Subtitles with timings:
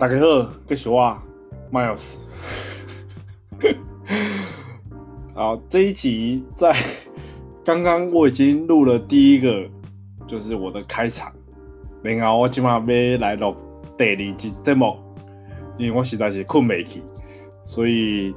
[0.00, 1.14] 大家好，这是我
[1.70, 2.16] Miles。
[5.34, 6.74] 好，这一集在
[7.62, 9.68] 刚刚我已经录了第一个，
[10.26, 11.30] 就是我的开场。
[12.02, 13.54] 然后我今晚要来录
[13.98, 14.96] 第二集节目，
[15.76, 17.02] 因为我实在是困没去，
[17.62, 18.34] 所以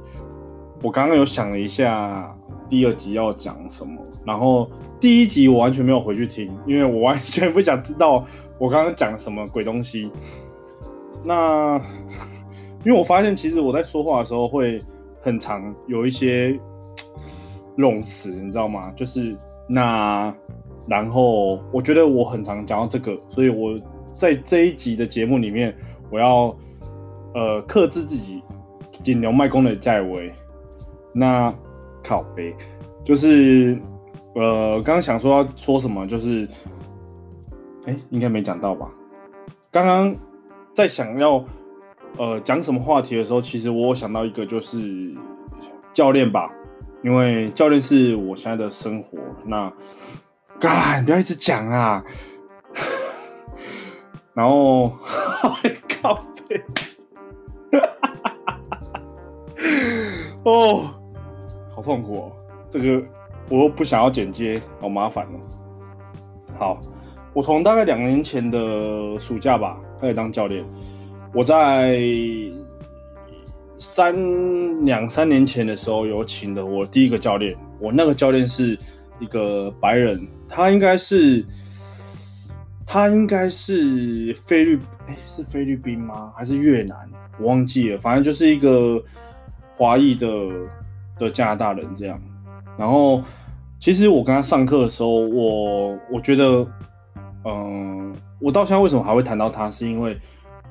[0.82, 2.30] 我刚刚有想了一下
[2.68, 3.98] 第二集要讲什么。
[4.26, 4.70] 然后
[5.00, 8.26] 第一集我完全没有回去听，因为我完全不想知道
[8.58, 10.10] 我刚刚讲了什么鬼东西。
[11.24, 11.80] 那
[12.84, 14.80] 因为我发现，其实我在说话的时候会
[15.22, 16.58] 很常有一些。
[17.76, 18.92] 用词你知道吗？
[18.94, 19.36] 就是
[19.68, 20.32] 那，
[20.86, 23.76] 然后我觉得我很常讲到这个，所以我
[24.14, 25.76] 在这一集的节目里面，
[26.08, 26.56] 我要
[27.34, 28.40] 呃克制自己，
[29.02, 30.32] 尽量卖功的在位。
[31.12, 31.52] 那
[32.00, 32.54] 靠北，
[33.02, 33.76] 就是
[34.36, 36.48] 呃刚刚想说要说什么，就是
[37.86, 38.88] 哎应该没讲到吧？
[39.72, 40.16] 刚刚
[40.74, 41.44] 在想要
[42.18, 45.14] 呃讲什么话题的时候，其实我想到一个，就是
[45.92, 46.50] 教练吧。
[47.02, 49.70] 因为教练是我现在的生活，那，
[50.58, 52.02] 干不要一直讲啊，
[54.32, 54.90] 然后，
[56.02, 56.62] 靠北，
[60.44, 60.84] 哦，
[61.76, 62.32] 好痛苦哦，
[62.70, 63.06] 这个
[63.50, 65.38] 我又不想要剪接，好麻烦哦。
[66.58, 66.80] 好，
[67.34, 70.64] 我从大概两年前的暑假吧开始当教练，
[71.32, 71.98] 我在。
[73.76, 74.14] 三
[74.86, 77.54] 两三年前的时候，有请的我第一个教练。
[77.80, 78.78] 我那个教练是
[79.18, 81.44] 一个白人，他应该是
[82.86, 84.78] 他应该是菲律
[85.08, 86.32] 哎、欸、是菲律宾吗？
[86.36, 86.96] 还是越南？
[87.38, 87.98] 我忘记了。
[87.98, 89.02] 反正就是一个
[89.76, 90.28] 华裔的
[91.18, 92.18] 的加拿大人这样。
[92.78, 93.22] 然后
[93.80, 96.66] 其实我跟他上课的时候，我我觉得，
[97.44, 100.16] 嗯、我到现在为什么还会谈到他，是因为。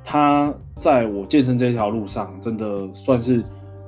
[0.05, 3.41] 他在我健身这条路上，真的算是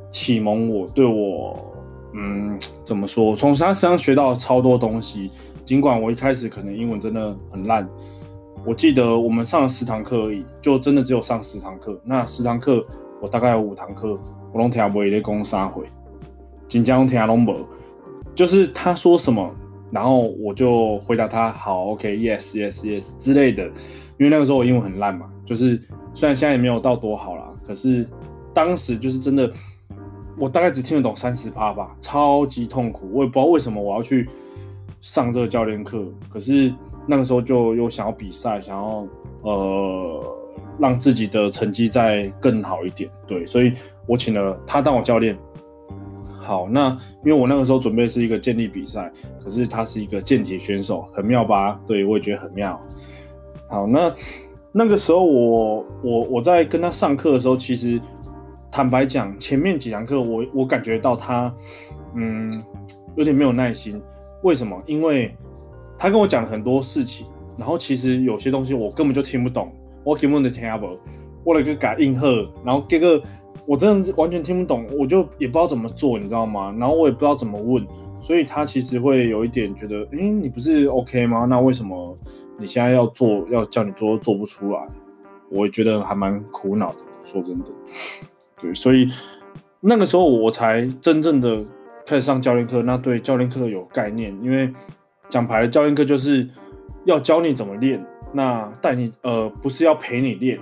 [0.10, 1.62] 启蒙我，对我，
[2.14, 3.36] 嗯，怎么说？
[3.36, 5.30] 从他身上学到超多东西。
[5.66, 7.86] 尽管我一开始可能英文真的很烂，
[8.66, 12.00] 我记得我们上了十堂课而已，就真的只有上十堂课。
[12.06, 12.82] 那十堂课，
[13.22, 14.16] 我大概有五堂课，
[14.54, 15.84] 我拢听不会在讲啥回，
[16.70, 17.58] 紧张听拢无，
[18.34, 19.54] 就是他说什么，
[19.92, 23.66] 然后我就回答他好，OK，Yes，Yes，Yes、之类的。
[24.18, 25.82] 因为那个时候我英文很烂嘛，就是。
[26.18, 28.08] 虽然现在也没有到多好啦，可是
[28.54, 29.52] 当时就是真的，
[30.38, 33.10] 我大概只听得懂三十趴吧，超级痛苦。
[33.12, 34.30] 我也不知道为什么我要去
[35.02, 36.74] 上这个教练课，可是
[37.06, 39.06] 那个时候就又想要比赛，想要
[39.42, 40.38] 呃
[40.80, 43.10] 让自己的成绩再更好一点。
[43.28, 43.74] 对，所以
[44.08, 45.38] 我请了他当我教练。
[46.46, 46.90] 好，那
[47.26, 49.12] 因为我那个时候准备是一个健力比赛，
[49.44, 51.80] 可是他是一个健体选手，很妙吧？
[51.86, 52.80] 对，我也觉得很妙。
[53.68, 54.12] 好，那。
[54.78, 57.98] 那个时候我我我在跟他上课的时候，其实
[58.70, 61.50] 坦白讲，前面几堂课我我感觉到他，
[62.18, 62.62] 嗯，
[63.16, 64.02] 有点没有耐心。
[64.44, 64.78] 为什么？
[64.86, 65.34] 因为
[65.98, 67.26] 他跟我讲了很多事情，
[67.58, 69.72] 然后其实有些东西我根本就听不懂，
[70.04, 71.00] 我根本就听不懂。
[71.46, 73.24] 我了个改应和，然后这个
[73.66, 76.74] 我真的完全听不懂，我就也不知道怎么做，你知道吗？
[76.80, 77.86] 然后我也不知道怎么问，
[78.22, 81.46] 所以他其实会有一点觉得，诶，你不是 OK 吗？
[81.46, 82.16] 那为什么？
[82.58, 84.88] 你现在要做，要叫你做做不出来，
[85.50, 86.98] 我觉得还蛮苦恼的。
[87.26, 87.66] 说真的，
[88.62, 89.08] 对，所以
[89.82, 91.62] 那个时候我才真正的
[92.06, 94.34] 开始上教练课，那对教练课有概念。
[94.42, 94.72] 因为
[95.28, 96.48] 讲白了，教练课就是
[97.04, 98.02] 要教你怎么练，
[98.32, 100.58] 那带你呃不是要陪你练，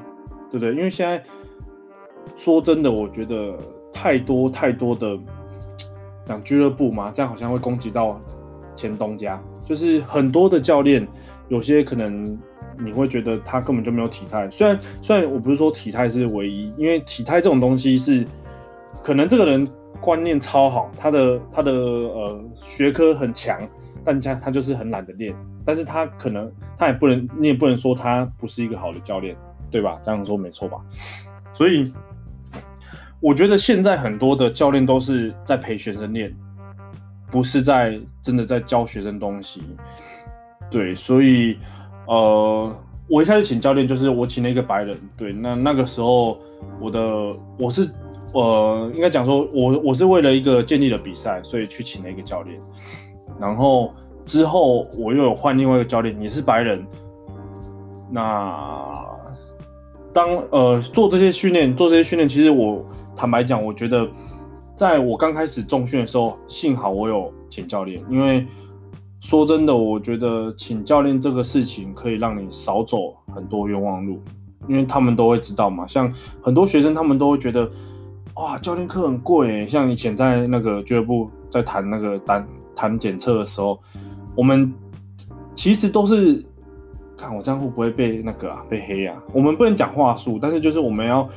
[0.50, 0.72] 对不对？
[0.74, 1.24] 因为现在
[2.36, 3.54] 说真的，我觉得
[3.92, 5.18] 太多太多的
[6.26, 8.20] 讲俱乐部嘛，这样好像会攻击到
[8.76, 11.08] 前东家，就是很多的教练。
[11.50, 12.40] 有些可能
[12.80, 18.26] 你会觉得他根本就没有体态，虽然虽然我不是说体态是唯一，因为体态这种东西是
[19.04, 19.68] 可能这个人
[20.00, 23.60] 观念超好，他的他的呃学科很强，
[24.04, 25.36] 但他他就是很懒得练，
[25.66, 29.36] 但是他可能他也不能你也不能说他不是一个好的教练，
[29.70, 30.00] 对吧？
[30.02, 30.78] 这样说没错吧？
[31.52, 31.94] 所以
[33.24, 36.36] 我觉得现在很多的教练都是在陪学生练，
[37.32, 39.64] 不是在真的在教学生东西。
[40.70, 41.58] 对，所以，
[42.06, 42.76] 呃，
[43.08, 45.00] 我一开始请教练就是我请了一个白人。
[45.16, 46.38] 对，那那个时候
[46.82, 47.02] 我的
[47.58, 47.90] 我是，
[48.34, 52.60] 呃，应该讲说我我是为了一个建立的比赛，所以去请了一个教练。
[53.40, 53.94] 然后
[54.26, 56.86] 之后我又有换另外一个教练，也是白人。
[58.12, 59.13] 那
[60.14, 64.08] 当呃做这些训练，做这些训练，其实我坦白讲，我觉得
[64.78, 68.46] 在我刚开始重训的时候，幸好我有请教练，因为。
[69.26, 74.22] 说真的，我觉得请教练这个事情可以让你少走很多冤枉路。
[74.68, 75.88] 因为他们都会知道嘛。
[75.88, 77.72] 像很多学生，他们都会觉得，
[78.36, 79.66] 哇，教练课很贵。
[79.66, 82.46] 像以前在那个俱乐部在谈那个单
[82.76, 83.80] 谈检测的时候，
[84.36, 84.74] 我们
[85.56, 86.46] 其实都是
[87.18, 89.22] 看我这样会不会被那个啊被黑啊？
[89.34, 91.28] 我们不能讲话术，但是就是我们要，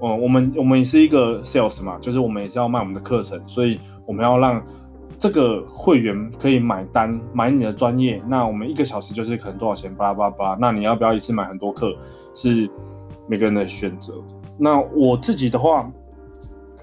[0.00, 4.62] 呃，我们我们也是一个 sales 嘛，就是我们也是要卖我们的课程，所以我们要让。
[5.18, 9.94] 这个会员可以买单买你的专业，那我们一个小时就是可能多少钱？
[9.94, 10.56] 巴拉巴拉。
[10.58, 11.94] 那你要不要一次买很多课？
[12.34, 12.66] 是
[13.26, 14.14] 每个人的选择。
[14.56, 15.92] 那我自己的话，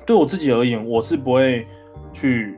[0.06, 1.66] 对我自己而言，我是不会
[2.14, 2.56] 去，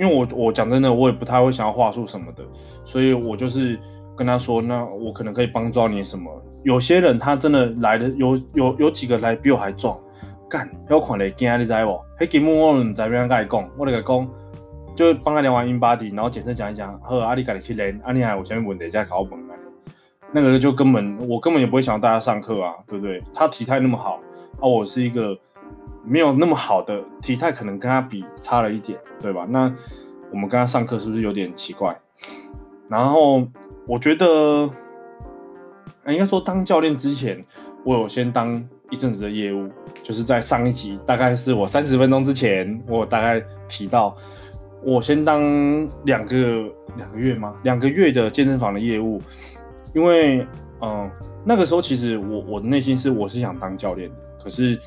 [0.00, 2.42] 因为我我讲真的，我也不太会想要话术什么的，
[2.84, 3.78] 所以我就是
[4.16, 6.30] 跟他说，那我可能可以帮助到你什么。
[6.62, 9.98] 有些人他真的来的有有有几个来比我还壮，
[10.48, 12.00] 干，要看你惊你知不？
[12.18, 14.28] 嘿，吉木我唔知边个讲，我那个讲。
[14.96, 19.54] 就帮他量完 InBody，然后检测讲一讲，和阿里嘎里去练，阿里还有前面问题在考本啊，
[20.30, 23.22] 那个就根本我根本也不会想要大家上课啊，对不对？
[23.32, 24.20] 他体态那么好，
[24.60, 25.38] 啊，我是一个
[26.04, 29.46] 没有那么好的体态，可能跟他比差了一点，对吧？
[29.48, 29.72] 那
[30.30, 31.96] 我们跟他上课是不是有点奇怪？
[32.88, 33.46] 然后
[33.86, 34.70] 我觉得，
[36.08, 37.44] 应该说当教练之前，
[37.84, 39.68] 我有先当一阵子的业务，
[40.02, 44.16] 就是在上一集，大概是我三十分钟之前，我大概提到。
[44.82, 45.42] 我先当
[46.04, 46.64] 两个
[46.96, 47.54] 两个月吗？
[47.64, 49.20] 两个月的健身房的业务，
[49.94, 50.46] 因为
[50.80, 51.10] 嗯，
[51.44, 54.10] 那个时候其实我我的内心是我是想当教练，
[54.42, 54.80] 可是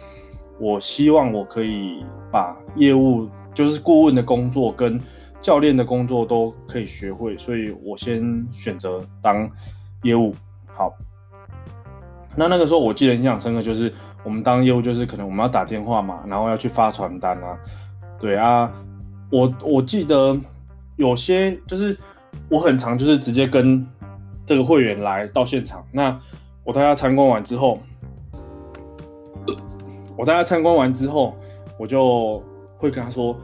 [0.60, 5.00] 我希望我可以把业务就是顾问的工作跟
[5.44, 9.48] 教练的工作都可以学会，所以我先选择当
[10.04, 10.34] 业务。
[10.66, 10.94] 好，
[12.34, 13.94] 那那个时候我记得印象深刻，就是
[14.24, 17.60] 我们当业务就是可能我们要打电话嘛，然后要去发传单啊，
[18.18, 18.72] 对啊。
[19.30, 20.38] 我我记得
[20.96, 21.98] 有些就是
[22.50, 23.86] 我很常就是直接跟
[24.46, 26.18] 这个会员来到现场，那
[26.64, 27.80] 我带他参观完之后，
[30.16, 31.36] 我带他参观完之后，
[31.78, 32.42] 我就
[32.78, 33.36] 会跟他说，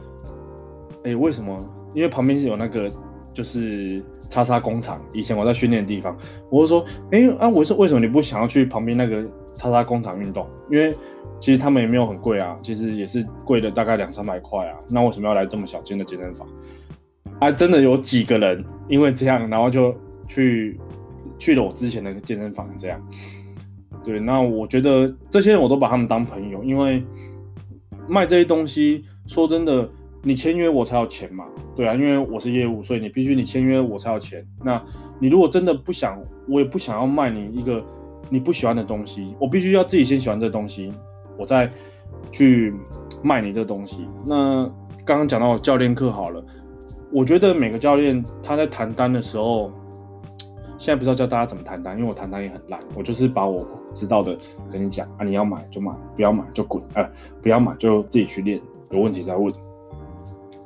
[1.04, 1.58] 哎、欸，为什么？
[1.94, 2.90] 因为旁边是有那个
[3.32, 6.16] 就是叉叉工厂，以前我在训练的地方，
[6.50, 9.22] 我就说，哎、啊，我说为什么你不想要去旁边那个
[9.54, 10.46] 叉叉工厂运动？
[10.70, 10.94] 因为
[11.38, 14.78] 其实他们也没有很贵啊，其实也是贵了大概两三百块啊。
[14.88, 16.46] 那为什么要来这么小间的健身房？
[17.38, 19.94] 啊真的有几个人因为这样，然后就
[20.28, 20.78] 去
[21.38, 23.00] 去了我之前的健身房这样。
[24.04, 27.02] 对，那我觉得这些人我都把他们当朋友，因为
[28.08, 29.88] 卖这些东西，说真的，
[30.22, 31.44] 你签约我才有钱嘛。
[31.74, 34.46] 对啊，因为我是业务，所以你必须你签约我才有钱。
[34.62, 34.82] 那
[35.18, 37.82] 你如果真的不想，我也不想要卖你一个
[38.28, 40.92] 你不喜欢的东西，我必须要自己先喜欢这东西。
[41.38, 41.70] 我再
[42.30, 42.74] 去
[43.22, 44.06] 卖你这东西。
[44.26, 44.64] 那
[45.06, 46.44] 刚刚讲到教练课好了，
[47.10, 49.72] 我觉得每个教练他在谈单的时候，
[50.78, 52.78] 现在不知道教大家怎么谈单，因为我谈单也很烂。
[52.94, 54.36] 我就是把我知道的
[54.70, 57.10] 跟你讲啊，你要买就买，不要买就滚，呃，
[57.42, 59.50] 不要买就自己去练，有问题再问。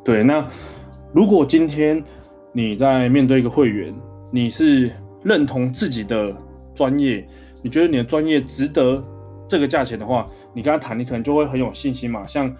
[0.05, 0.47] 对，那
[1.15, 2.03] 如果今天
[2.53, 3.95] 你在面对一个会员，
[4.31, 4.93] 你是
[5.23, 6.31] 认同自己的
[6.75, 7.27] 专业，
[7.63, 9.03] 你觉得你的专业值得
[9.49, 12.27] 这个价钱的话，你跟他谈，你可能就会很有信心嘛。
[12.27, 12.55] 像，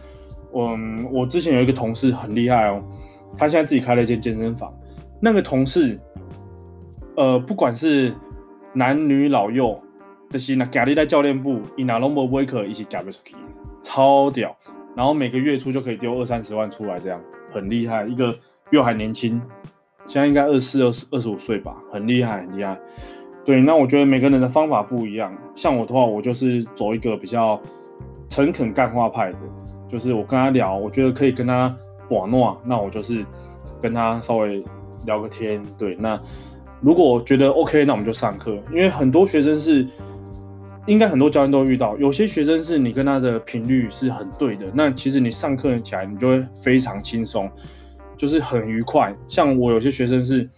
[0.55, 2.83] 嗯，我之前有一个同事很厉害哦，
[3.37, 4.73] 他现在自己开了一间健身房。
[5.21, 6.01] 那个同事，
[7.17, 8.15] 呃，不管是
[8.73, 9.79] 男女老幼，
[10.31, 13.37] 就是那加力在教练部，伊拿龙博威克一起加不出去，
[13.83, 14.57] 超屌。
[14.97, 17.21] 然后每个月初就可以丢二三十万出来，这样
[17.55, 18.05] 很厉害。
[18.05, 18.37] 一个
[18.69, 19.41] 比我还年轻，
[20.07, 22.79] 现在应该二十四、二十二十五岁吧，很厉害，很厉害。
[23.45, 25.33] 对，那我觉得每个人的方法不一样。
[25.55, 27.59] 像我的话，我就是走一个比较。
[28.31, 29.39] 诚恳干话派的，
[29.87, 31.73] 就是我跟他聊，我觉得可以跟他
[32.09, 33.25] 玩闹，那我就是
[33.81, 34.65] 跟他稍微
[35.07, 35.63] 聊个天。
[35.79, 36.21] 对，那
[36.81, 38.59] 如果觉得 OK，那我们就上课。
[38.71, 39.87] 因为很多学生是，
[40.87, 47.51] 应该很多教练都遇到，有些学生是你跟他的频率是很对的，那其实你上课起来你就会非常轻松，
[48.17, 49.15] 就是很愉快。
[49.27, 50.49] 像我有些学生是，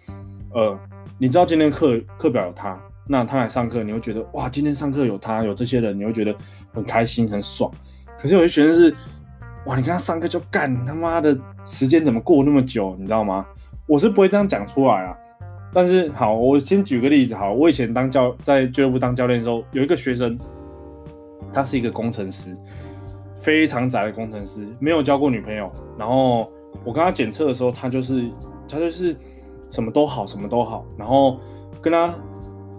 [0.52, 0.78] 呃，
[1.18, 2.78] 你知道今天课课表有他。
[3.08, 6.34] 那他来上课，你会觉得哇，今天上课有他，有这些人，你会觉得
[6.72, 7.70] 很开心、很爽。
[8.18, 8.92] 可是有些学生是，
[9.66, 13.46] 哇，你跟他上课就干他妈的，时间怎么过那么久，你知道吗？
[13.86, 15.16] 我是不会这样讲出来啊。
[15.76, 20.38] 但是好，我先举个例子，好，我以前当教在俱乐部当教练的时候，有一个学生，
[21.52, 22.54] 他是一个工程师，
[23.36, 25.70] 非常宅的工程师，没有交过女朋友。
[25.98, 26.50] 然后
[26.82, 28.30] 我跟他检测的时候，他就是
[28.66, 29.14] 他就是
[29.70, 31.38] 什么都好，什么都好，然后
[31.82, 32.10] 跟他。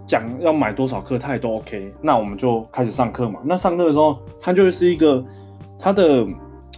[0.08, 1.94] 讲要买多少课，他也都 OK。
[2.02, 3.42] 那我们就开始上课嘛。
[3.44, 5.22] 那上课的时候，他就是一个
[5.78, 6.26] 他的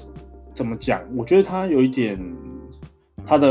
[0.52, 1.00] 怎么讲？
[1.16, 2.20] 我觉得他有一点
[3.28, 3.48] 他的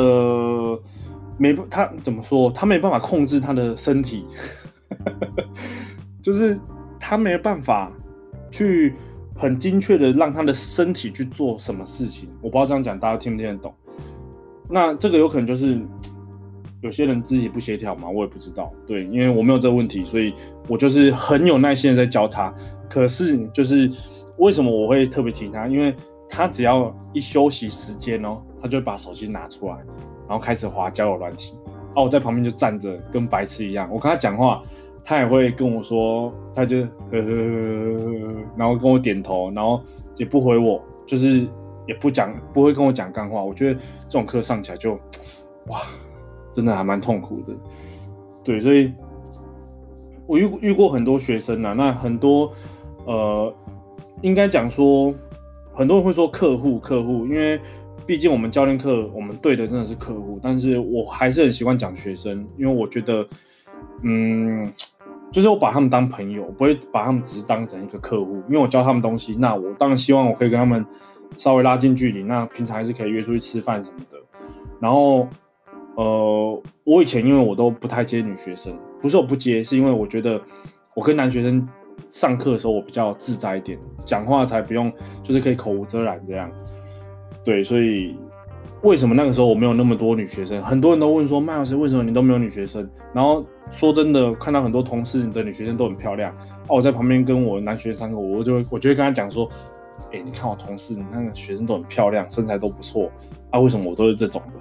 [1.39, 2.51] 没他怎么说？
[2.51, 4.27] 他没办法控制他的身体，
[6.21, 6.59] 就是
[7.01, 7.91] 他没办法
[8.51, 8.95] 去
[9.35, 12.29] 很精确的让他的身体去做什么事情。
[12.43, 13.73] 我不知道这样讲大家听不听得懂。
[14.69, 15.81] 那这个有可能就是
[16.83, 18.73] 有些人肢体不协调嘛，我也不知道。
[18.87, 20.35] 对，因为我没有这个问题，所以
[20.69, 22.53] 我就是很有耐心的在教他。
[22.91, 23.91] 可是就是
[24.39, 25.67] 为什么我会特别提他？
[25.67, 25.95] 因为
[26.29, 29.77] 他只要一休息时间哦，他就把手机拿出来，
[30.29, 31.57] 然后开始滑交友软体。
[31.97, 33.89] 哦，我在旁边就站着，跟白痴一样。
[33.91, 34.63] 我跟他讲话，
[35.03, 39.81] 他也会跟我说，他就呵呵呵，然后跟我点头，然后
[40.17, 41.49] 也不回我，就是
[41.87, 43.43] 也不讲，不会跟我讲干话。
[43.43, 44.93] 我觉得这种课上起来就，
[45.69, 45.81] 哇，
[46.53, 47.55] 真的还蛮痛苦的。
[48.45, 48.93] 对，所以
[50.27, 52.53] 我遇遇过很多学生啊，那很多
[53.07, 53.53] 呃，
[54.21, 55.13] 应该讲说，
[55.73, 57.59] 很多人会说客户客户，因为。
[58.09, 63.29] 毕竟我们教练课，我们对的真的是客户，但是我还是很习惯讲学生，因为我觉得，
[64.03, 64.67] 嗯，
[65.31, 70.83] 就是我把他们当朋友，不会把他们只是当成一个客户，因为我教他们东西，那我当然希望我可以跟他们
[71.37, 74.17] 稍微拉近距离，那平常还是可以约出去吃饭什么的。
[74.81, 75.29] 然后，
[75.97, 80.41] 呃，我以前因为我都不太接女学生，不是我不接，是因为我觉得
[80.95, 81.69] 我跟男学生
[82.09, 84.91] 上课的时候我比较自在一点，讲话才不用
[85.23, 86.51] 就是可以口无遮拦这样。
[87.45, 88.17] 对，所以
[88.83, 90.61] 为什么那个时候我没有那么多女学生？
[90.63, 92.89] 很多人都问说，麦老师为什么你都没有女学生？
[93.13, 99.49] 然后说真的，看到很多同事的女学生都很漂亮，啊，我在旁边跟我男学生上课，我就我就会跟他讲说，
[100.13, 103.11] 哎，你看我同事，你看学生都很漂亮，身材都不错，
[103.51, 104.61] 啊，为什么我都是这种的？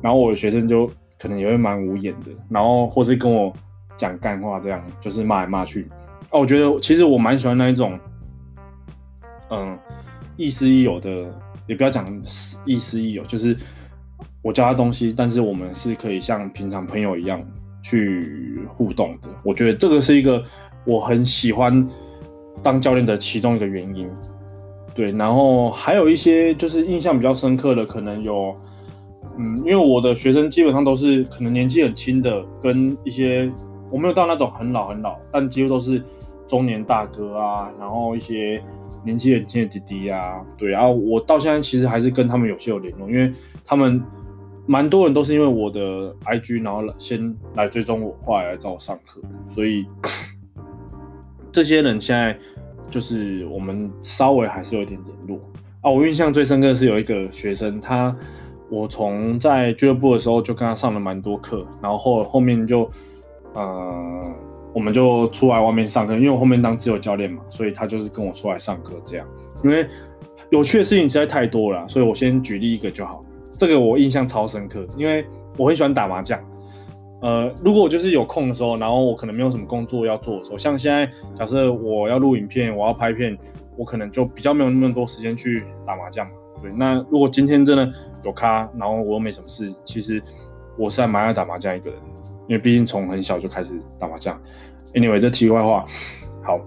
[0.00, 3.52] 然后我的学生就可能也会蛮无言的，然后或是跟我
[3.96, 5.88] 讲干话，这样就是骂来骂去。
[6.30, 7.98] 啊，我觉得其实我蛮喜欢那一种，
[9.50, 9.78] 嗯，
[10.36, 11.26] 亦师亦友的。
[11.68, 12.20] 也不要讲
[12.64, 13.56] 亦师亦友，就是
[14.42, 17.40] 我教他东西，但是我们是可以像平常朋友一样
[17.82, 19.28] 去互动的。
[19.44, 20.42] 我觉得这个是一个
[20.84, 21.86] 我很喜欢
[22.62, 24.08] 当教练的其中一个原因。
[24.94, 28.56] 对，然后还有一些就是印象比较深刻的，可能有，
[29.38, 33.48] 嗯，因为我的学生基本上都是可能年纪很轻的，跟一些
[33.92, 36.02] 我没有到那种很老很老，但几乎都是
[36.48, 38.60] 中年大哥啊，然后一些。
[39.04, 43.32] 年纪很轻的弟弟啊，对啊，我到现在其实还是跟他们有些有联络，因为
[43.64, 44.02] 他们
[44.66, 49.86] 蛮多人都是因为我的 IG，然后先来追踪我，后来来找我上课，所以
[51.52, 52.36] 这些人现在
[52.90, 55.40] 就是我们稍微还是有一点联络
[55.80, 55.88] 啊。
[55.88, 58.14] 我印象最深刻的是有一个学生，他
[58.68, 62.90] 我从在俱乐部的时候就跟他上了蛮多课，然后后后面就
[63.54, 64.22] 呃。
[64.72, 69.26] 我们就出来外面上课，因为我后面当自由教练嘛，所以他就是跟我出来上课这样。
[69.64, 69.86] 因为
[70.50, 73.24] 有趣的事情实在太多了，所以我先举例一个就好。
[73.56, 76.38] 这个我印象超深刻，因为我很喜欢打麻将。
[77.20, 83.36] 呃，如果我就是有空的时候，然后我可能没有什么工作要做的时候，像现在假设我要录影片，我要拍片，
[83.76, 86.28] 我可能就比较没有那么多时间去打麻将。
[86.62, 87.92] 对，那如果今天真的
[88.24, 90.22] 有咖，然后我又没什么事，其实
[90.78, 91.98] 我是还蛮爱打麻将一个人。
[92.48, 94.36] 因为毕竟从很小就开始打麻将。
[94.94, 95.84] Anyway，这题外话。
[96.42, 96.58] 好，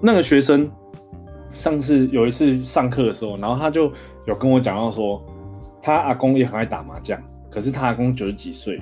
[0.00, 0.68] 那个学生
[1.50, 3.92] 上次有一次上课的时候，然后他就
[4.26, 5.22] 有跟我讲到说，
[5.82, 8.80] 他阿公也很爱打麻将，可是他阿公九十几岁。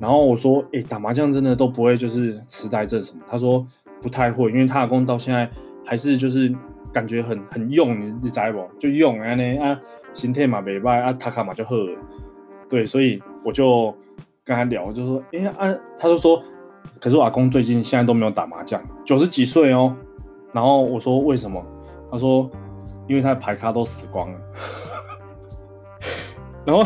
[0.00, 3.22] 然后我说，哎、打麻将真的都不会就是痴呆症什么？
[3.30, 3.64] 他说
[4.02, 5.48] 不太会，因为他阿公到现在
[5.86, 6.52] 还是就是
[6.92, 8.68] 感觉很很用，你你知不？
[8.80, 9.80] 就用啊呢啊，
[10.12, 11.96] 心态嘛没坏啊，他卡嘛就好了。
[12.68, 13.96] 对，所以我就。
[14.48, 16.42] 跟他聊，就说，哎、欸、啊，他就说，
[16.98, 19.94] 可是我阿公最近现在都没有打麻将，九十几岁哦。
[20.54, 21.62] 然后我说为什么？
[22.10, 22.50] 他说，
[23.06, 24.40] 因为他的牌卡都死光了。
[26.64, 26.82] 然后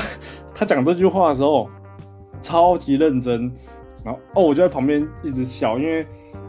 [0.52, 1.70] 他讲这句话的时候，
[2.40, 3.42] 超级认真。
[4.04, 6.00] 然后哦，我就在旁边一直笑，因为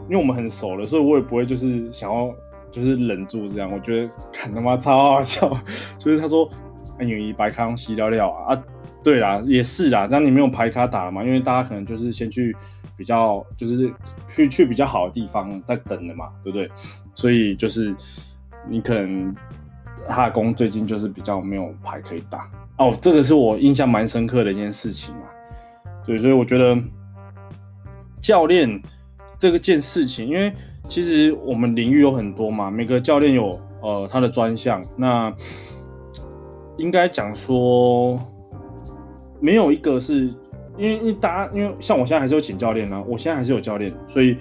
[0.08, 2.34] 因为我们很熟了，所以我也不会就是想要
[2.72, 3.70] 就是忍住这样。
[3.72, 5.48] 我觉得看他妈超好笑，
[5.96, 6.50] 就是他说，
[6.98, 8.52] 因为白咖东西料料啊。
[8.52, 8.64] 啊
[9.04, 11.22] 对啦，也是啦，这样你没有牌卡打了嘛？
[11.22, 12.56] 因为大家可能就是先去
[12.96, 13.92] 比较，就是
[14.30, 16.66] 去去比较好的地方在等的嘛，对不对？
[17.14, 17.94] 所以就是
[18.66, 19.34] 你可能
[20.08, 25.22] 哈工最近就是比较没有牌可以打哦，这个是我印象蛮深刻的一件事情嘛。
[26.06, 26.74] 对，所以我觉得
[28.22, 28.80] 教练
[29.38, 30.50] 这个件事情，因为
[30.88, 35.30] 其实我们领域有很多嘛，每个教练有呃他的专项，那
[36.78, 38.18] 应该讲说。
[39.44, 40.22] 没有一个是，
[40.78, 44.38] 因为因为大家，因为像我现在还是有请教练呢、啊，我现在还是有教练，所以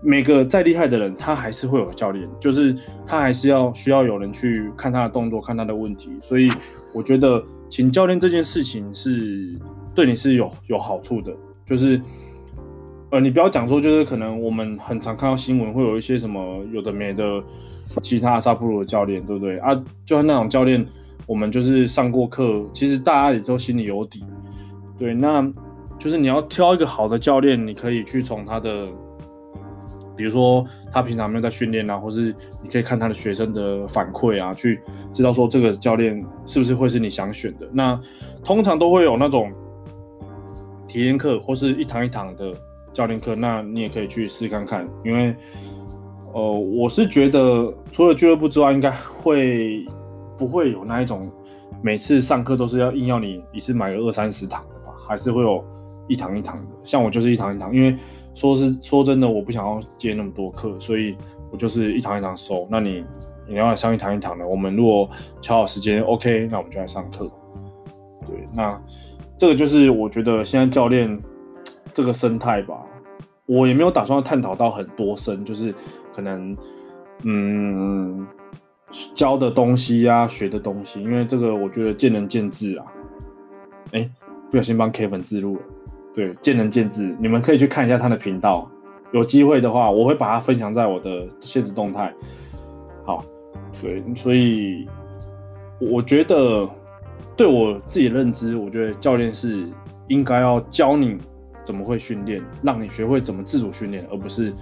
[0.00, 6.48] 每个再厉害的人，他还是会有教练，就是他还是要需要有人去看他的动作，看他的问题，所以
[6.94, 9.52] 我觉得请教练这件事情是
[9.96, 11.34] 对你是有有好处的，
[11.66, 12.00] 就是
[13.10, 17.42] 呃，你不要讲说，就是可能我们很常看到新闻，会有一些什么有的没的，
[18.00, 19.74] 其他阿萨布鲁的教练，对不对啊？
[20.04, 20.86] 就像那种教练，
[21.26, 24.24] 我们就是上过课，其实大家也都心里有底。
[24.98, 25.42] 对，那
[25.98, 28.86] 就是你要挑一个好的教练，你可以去从他的，
[30.16, 34.80] 比如说他平常没有在训练啊，或是你可以看他的学生的反馈啊，去
[35.12, 37.68] 知道说这个教练是不是会是你想选的。
[37.72, 38.00] 那
[38.44, 39.52] 通常都会有那种
[40.86, 42.52] 体验课，或是一堂一堂的。
[42.92, 45.36] 教练课，那你也可以去试看看，因为，
[46.32, 49.84] 呃，我是觉得除了俱乐部之外，应该会
[50.38, 51.30] 不会有那一种
[51.82, 54.64] 每次上课都是要硬要你一次买个二三十堂？
[55.06, 55.64] 还是会有
[56.08, 56.62] 一堂一堂的？
[56.82, 57.96] 像我就是一堂一堂，因为
[58.34, 61.16] 说是说真的，我不想要接那么多课，所以
[61.50, 62.66] 我就是一堂一堂收。
[62.70, 63.04] 那你
[63.48, 65.08] 你要来上一堂一堂的，我们如果
[65.40, 67.30] 敲好时间，OK，那我们就来上课。
[68.26, 68.80] 对，那
[69.38, 71.16] 这个就是我觉得现在教练。
[71.94, 72.84] 这个生态吧，
[73.46, 75.74] 我也没有打算探讨到很多深，就是
[76.12, 76.54] 可能，
[77.22, 78.26] 嗯，
[79.14, 82.84] 教的东西呀、学的东西，因为这个我觉得见仁见智啊。
[83.92, 84.10] 哎，
[84.50, 85.62] 不小心帮 Kevin 置入了，
[86.14, 88.70] 对，见仁见智，你们可以去看一下他的频道，
[89.12, 92.12] 有机会的话，我会把它分享在我的现实动态。
[93.04, 93.24] 好，
[93.82, 94.86] 对，所以
[95.80, 96.68] 我觉得
[97.36, 99.68] 对我自己的认知，我觉得教练是
[100.08, 101.18] 应该要教你。
[101.64, 102.40] 怎么会训练？
[102.62, 104.52] 让你学会怎么自主训练，而不是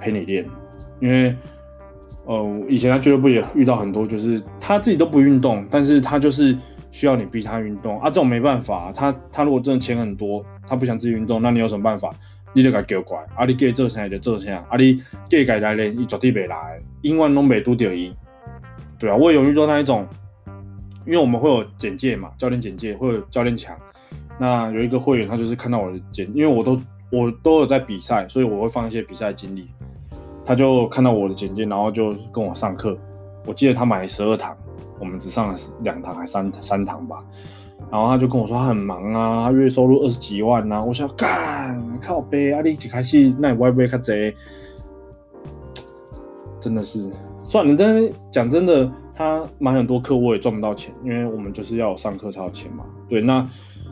[0.00, 0.44] 陪你练。
[0.98, 1.32] 因为，
[2.24, 6.58] 呃，以前在俱乐部也遇到很多，就是他自己都不运动，但是他就是
[6.90, 8.06] 需要你逼他运动啊。
[8.06, 12.12] 这种没办法，他他如果真的钱很多，他不想自己运动，那你有什么办法？
[12.54, 18.14] 你就给他叫过来，啊，你给做啥就做啥，啊，你给改来练，伊绝对袂来，永远拢袂拄到伊。
[18.98, 20.06] 对啊，我也有遇到那一种，
[21.04, 23.76] 因为我们会有简介嘛，教练简介会有教练墙。
[24.38, 26.80] 那有一个会员，他就是看到我的简，因为我都
[27.10, 29.68] 我都有在比赛，所以我会放一些比赛经历。
[30.44, 32.96] 他就看到我的简介，然后就跟我上课。
[33.44, 34.56] 我记得他买十二堂，
[34.98, 37.24] 我们只上了两堂还三三堂吧。
[37.90, 40.84] 然后他就跟我说他很忙啊，他月收入二十几万啊。
[40.84, 44.34] 我想干靠北啊，你一起开戏，那你会不会看贼？
[46.60, 47.10] 真的是
[47.44, 52.84] 算了，但是讲真的，他买很多课我也赚不到钱，因为我们就是要上课才有钱嘛。
[53.08, 53.48] 对，那。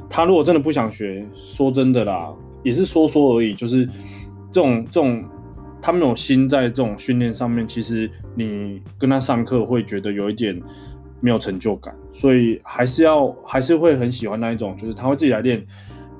[0.08, 3.52] 他如果真的不想学，说真的啦，也是说说而已。
[3.52, 3.84] 就是
[4.52, 5.24] 这种这种，
[5.82, 10.62] 他们有心在这种训练上面，其实你跟他上课会觉得有一点
[11.20, 15.64] 没有成就感，所以还是要还是会很喜欢那一种，就是他会自己来练。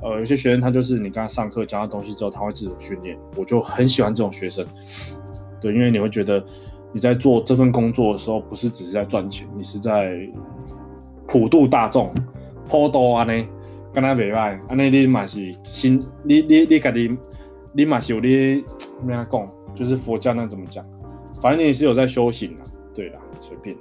[0.03, 4.67] 呃，有些学生他就是你跟他上课教他东西之后，他会自主训练，我就很喜欢这种学生。
[5.61, 6.45] 对，因为你会觉得
[6.93, 10.17] 你在做这份工作的时候，不是只是在赚钱，你是在
[11.27, 12.13] 普度大众，
[12.69, 13.33] 普度啊呢。
[13.95, 17.17] 跟他袂歹，安尼你嘛是心，你你你家己，
[17.73, 18.63] 你嘛是有你
[19.03, 20.85] 咩啊讲，就是佛教那怎么讲，
[21.41, 22.63] 反正你是有在修行的，
[22.95, 23.75] 对啦，随便。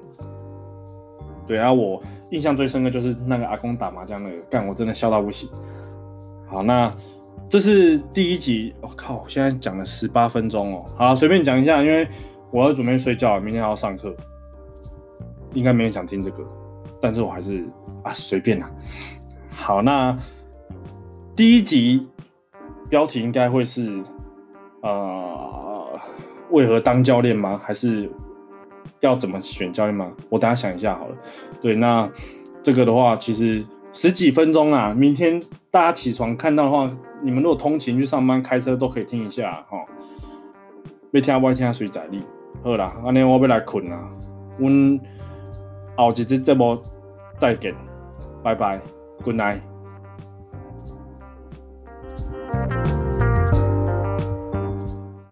[1.47, 5.49] 对啊，我印象最深刻就是那个阿公打麻将那个，干我真的笑到不行。
[6.47, 6.93] 好，那
[7.49, 10.86] 这是第一集，我、哦、靠，现在讲了十八分钟哦。
[10.95, 12.08] 好，随便讲一下，因为
[12.51, 14.15] 我要准备睡觉了，明天还要上课，
[15.53, 16.43] 应该没人想听这个，
[17.01, 17.63] 但是我还是
[18.03, 18.71] 啊随便啦。
[19.49, 20.15] 好，那
[21.36, 22.08] 第一集
[22.89, 24.03] 标题应该会是
[24.81, 25.99] 呃，
[26.51, 27.60] 为何当教练吗？
[27.63, 28.10] 还是
[29.06, 30.12] 要怎么选教练吗？
[30.30, 31.15] 我等下想一下好了。
[31.62, 32.10] 对，那
[32.62, 33.63] 这个的话，其实
[33.94, 35.41] 十几分钟啊，明天
[35.72, 36.89] 大家起床看到的话，
[37.22, 39.78] 你们如果通勤去上班、开车都可以听一下哈。
[41.12, 42.22] 要听我听水在你。
[42.63, 44.00] 好啦，安尼我要来困啦。
[44.58, 45.00] 阮
[45.96, 46.78] 后一集节目
[47.38, 47.74] 再见，
[48.44, 48.82] 拜拜。
[49.24, 49.74] Good night.